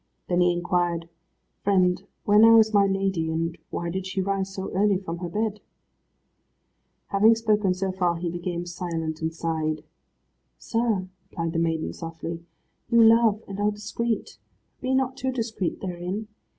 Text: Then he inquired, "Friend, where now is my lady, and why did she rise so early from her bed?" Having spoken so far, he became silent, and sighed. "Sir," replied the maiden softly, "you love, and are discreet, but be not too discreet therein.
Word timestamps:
Then 0.27 0.41
he 0.41 0.51
inquired, 0.51 1.09
"Friend, 1.63 2.03
where 2.25 2.39
now 2.39 2.57
is 2.57 2.73
my 2.73 2.87
lady, 2.87 3.29
and 3.29 3.55
why 3.69 3.91
did 3.91 4.07
she 4.07 4.19
rise 4.19 4.51
so 4.51 4.71
early 4.71 4.97
from 4.97 5.19
her 5.19 5.29
bed?" 5.29 5.59
Having 7.09 7.35
spoken 7.35 7.75
so 7.75 7.91
far, 7.91 8.15
he 8.17 8.27
became 8.27 8.65
silent, 8.65 9.21
and 9.21 9.31
sighed. 9.31 9.83
"Sir," 10.57 11.07
replied 11.29 11.53
the 11.53 11.59
maiden 11.59 11.93
softly, 11.93 12.43
"you 12.89 13.03
love, 13.03 13.43
and 13.47 13.59
are 13.59 13.69
discreet, 13.69 14.39
but 14.79 14.81
be 14.81 14.95
not 14.95 15.17
too 15.17 15.31
discreet 15.31 15.81
therein. 15.81 16.27